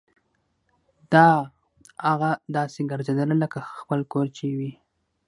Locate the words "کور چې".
4.11-4.43